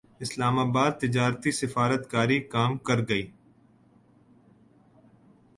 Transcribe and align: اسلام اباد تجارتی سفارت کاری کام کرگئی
اسلام 0.23 0.55
اباد 0.59 0.93
تجارتی 1.01 1.51
سفارت 1.61 2.01
کاری 2.11 2.39
کام 2.53 2.71
کرگئی 2.87 3.25